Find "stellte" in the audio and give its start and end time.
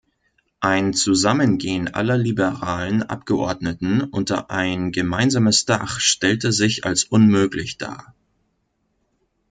5.99-6.51